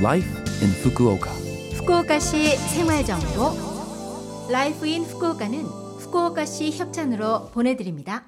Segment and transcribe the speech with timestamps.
[0.00, 0.28] Life
[0.62, 1.30] in Fukuoka.
[1.76, 8.24] 후쿠오카시 생활정보 Life in Fukuoka는 후쿠오카시 협찬으로 보내드립니다.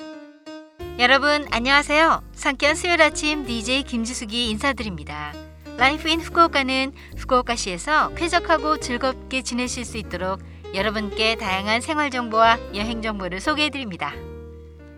[0.99, 2.23] 여러분 안녕하세요.
[2.35, 5.33] 상쾌한 수요일 아침 DJ 김지숙이 인사드립니다.
[5.79, 10.41] 라이프 인 후쿠오카는 후쿠오카시에서 쾌적하고 즐겁게 지내실 수 있도록
[10.75, 14.13] 여러분께 다양한 생활 정보와 여행 정보를 소개해 드립니다.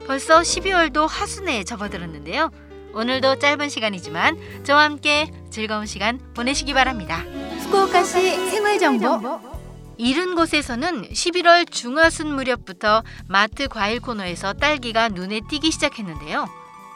[0.09, 2.50] 벌써 12월도 하순에 접어들었는데요.
[2.95, 7.24] 오늘도 짧은 시간이지만 저와 함께 즐거운 시간 보내시기 바랍니다.
[7.64, 9.40] 후쿠오카시 생활정보
[9.96, 16.49] 이른 곳에서는 11월 중하순 무렵부터 마트 과일 코너에서 딸기가 눈에 띄기 시작했는데요.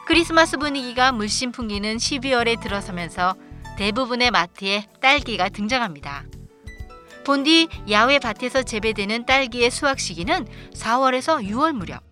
[0.06, 3.34] 크리스마스 분위기가 물씬 풍기는 12월에 들어서면서
[3.77, 6.25] 대부분의 마트에 딸기가 등장합니다.
[7.25, 12.03] 본디 야외 밭에서 재배되는 딸기의 수확 시기는 4월에서 6월 무렵.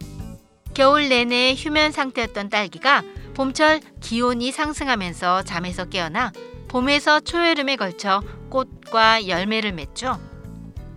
[0.75, 3.03] 겨울 내내 휴면 상태였던 딸기가
[3.37, 6.33] 봄철 기온이 상승하면서 잠에서 깨어나
[6.69, 10.19] 봄에서 초여름에 걸쳐 꽃과 열매를 맺죠.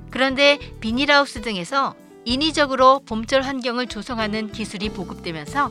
[0.09, 5.69] 그런데 비닐하우스 등에서 인위적으로 봄철 환경을 조성하는 기술이 보급되면서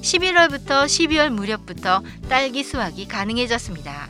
[0.00, 4.08] 11월부터 12월 무렵부터 딸기 수확이 가능해졌습니다.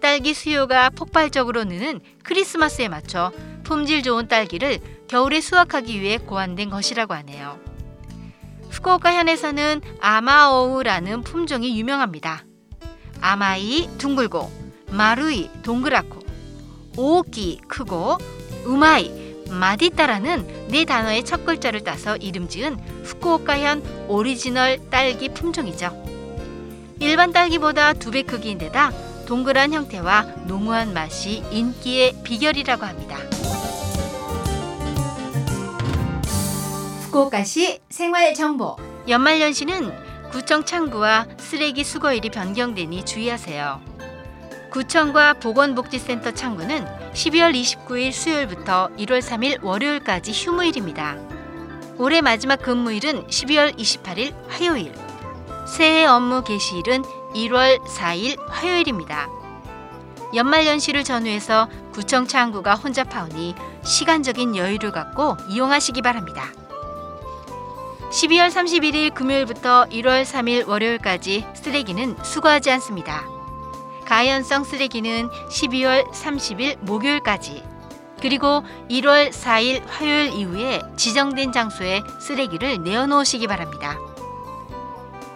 [0.00, 3.32] 딸기 수요가 폭발적으로 느는 크리스마스에 맞춰
[3.64, 4.78] 품질 좋은 딸기를
[5.08, 7.71] 겨울에 수확하기 위해 고안된 것이라고 하네요.
[8.82, 12.44] 후쿠오카 현에서는 아마오우라는 품종이 유명합니다.
[13.20, 14.50] 아마이 둥글고
[14.90, 16.20] 마루이 동그랗고
[16.96, 18.18] 오기 크고
[18.64, 26.02] 우마이 마디따라는 네 단어의 첫 글자를 따서 이름 지은 후쿠오카현 오리지널 딸기 품종이죠.
[26.98, 28.90] 일반 딸기보다 두 배 크기인데다
[29.26, 33.18] 동그란 형태와 농후한 맛이 인기의 비결이라고 합니다.
[37.12, 43.82] 후쿠오카시 생활정보 연말연시는 구청 창구와 쓰레기 수거일이 변경되니 주의하세요.
[44.70, 51.18] 구청과 보건복지센터 창구는 12월 29일 수요일부터 1월 3일 월요일까지 휴무일입니다.
[51.98, 54.94] 올해 마지막 근무일은 12월 28일 화요일.
[55.68, 57.02] 새해 업무 개시일은
[57.34, 59.28] 1월 4일 화요일입니다.
[60.34, 66.50] 연말연시를 전후해서 구청 창구가 혼잡하오니 시간적인 여유를 갖고 이용하시기 바랍니다.
[68.12, 73.24] 12월 31일 금요일부터 1월 3일 월요일까지 쓰레기는 수거하지 않습니다.
[74.04, 77.64] 가연성 쓰레기는 12월 30일 목요일까지
[78.20, 83.98] 그리고 1월 4일 화요일 이후에 지정된 장소에 쓰레기를 내어놓으시기 바랍니다.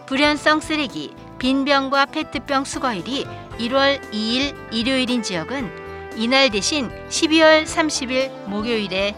[0.04, 3.24] 불연성 쓰레기, 빈병과 페트병 수거일이
[3.58, 9.16] 1월 2일 일요일인 지역은 이날 대신 12월 30일 목요일에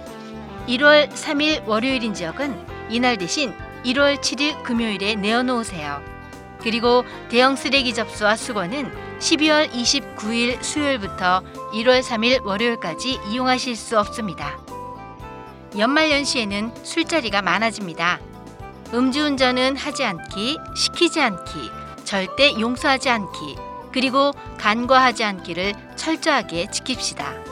[0.69, 3.54] 1월 3일 월요일인 지역은 이날 대신
[3.84, 6.03] 1월 7일 금요일에 내어놓으세요.
[6.60, 14.59] 그리고 대형 쓰레기 접수와 수거는 12월 29일 수요일부터 1월 3일 월요일까지 이용하실 수 없습니다.
[15.76, 18.21] 연말 연시에는 술자리가 많아집니다.
[18.93, 21.70] 음주운전은 하지 않기, 시키지 않기,
[22.05, 23.56] 절대 용서하지 않기,
[23.93, 27.49] 그리고 간과하지 않기를 철저하게 지킵시다.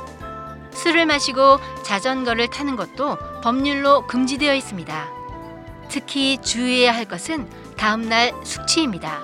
[0.73, 5.16] 술을 마시고 자전거를 타는 것도 법률로 금지되어 있습니다.
[5.89, 9.21] 특히 주의해야 할 것은 다음날 숙취입니다.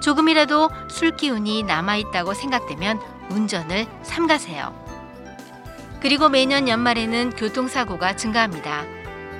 [0.00, 4.82] 조금이라도 술 기운이 남아있다고 생각되면 운전을 삼가세요.
[6.00, 8.84] 그리고 매년 연말에는 교통사고가 증가합니다.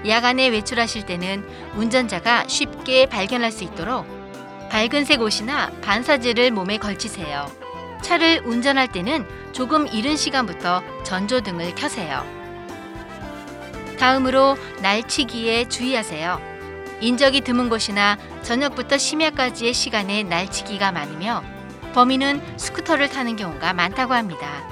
[0.07, 4.07] 야간에 외출하실 때는 운전자가 쉽게 발견할 수 있도록
[4.71, 7.51] 밝은색 옷이나 반사지를 몸에 걸치세요.
[8.03, 12.42] 차를 운전할 때는 조금 이른 시간부터 전조등을 켜세요.
[14.03, 16.41] 다음으로 날치기에 주의하세요.
[17.01, 21.45] 인적이 드문 곳이나 저녁부터 심야까지의 시간에 날치기가 많으며
[21.95, 24.69] 범인은 스쿠터를 타는 경우가 많다고 합니다.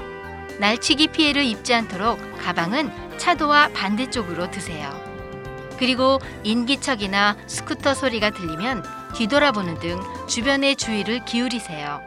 [0.58, 4.90] 날치기 피해를 입지 않도록 가방은 차도와 반대쪽으로 드세요.
[5.78, 12.02] 그리고 인기척이나 스쿠터 소리가 들리면 뒤돌아보는 등 주변에 주의를 기울이세요.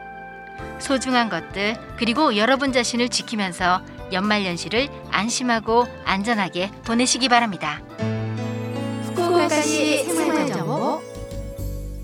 [0.78, 3.80] 소중한 것들 그리고 여러분 자신을 지키면서
[4.12, 7.80] 연말연시를 안심하고 안전하게 보내시기 바랍니다.
[9.04, 11.02] 후쿠오카시 생활정보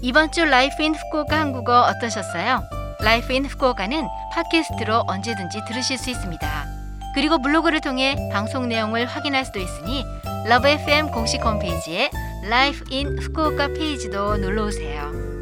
[0.03, 2.63] 이번 주 Life in Fukuoka 한국어 어떠셨어요?
[3.01, 6.67] Life in Fukuoka는 팟캐스트로 언제든지 들으실 수 있습니다.
[7.15, 10.05] 그리고 블로그를 통해 방송 내용을 확인할 수도 있으니
[10.47, 12.11] LOVE FM 공식 홈페이지에
[12.49, 15.40] Life in Fukuoka 페이지도 놀러 오세요.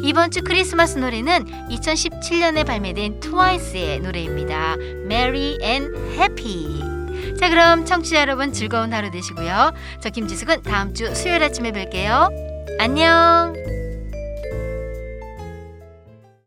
[0.00, 4.76] 이번 주 크리스마스 노래는 2017년에 발매된 트와이스의 노래입니다.
[5.04, 7.36] Merry and Happy.
[7.38, 9.72] 자, 그럼 청취자 여러분 즐거운 하루 되시고요.
[10.00, 12.30] 저 김지숙은 다음 주 수요일 아침에 뵐게요.
[12.78, 13.75] 안녕.